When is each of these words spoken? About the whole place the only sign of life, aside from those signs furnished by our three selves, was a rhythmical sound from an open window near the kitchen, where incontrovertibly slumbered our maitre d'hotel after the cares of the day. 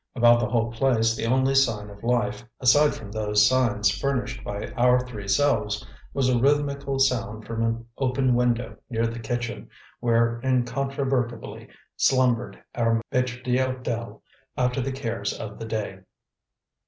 About 0.15 0.39
the 0.39 0.47
whole 0.47 0.71
place 0.71 1.13
the 1.15 1.27
only 1.27 1.53
sign 1.53 1.91
of 1.91 2.01
life, 2.03 2.43
aside 2.59 2.95
from 2.95 3.11
those 3.11 3.47
signs 3.47 3.91
furnished 3.91 4.43
by 4.43 4.65
our 4.69 5.05
three 5.05 5.27
selves, 5.27 5.85
was 6.11 6.27
a 6.27 6.39
rhythmical 6.39 6.97
sound 6.97 7.45
from 7.45 7.61
an 7.63 7.85
open 7.99 8.33
window 8.33 8.77
near 8.89 9.05
the 9.05 9.19
kitchen, 9.19 9.69
where 9.99 10.39
incontrovertibly 10.43 11.67
slumbered 11.97 12.57
our 12.73 12.99
maitre 13.11 13.43
d'hotel 13.43 14.23
after 14.57 14.81
the 14.81 14.91
cares 14.91 15.33
of 15.39 15.59
the 15.59 15.65
day. 15.67 15.99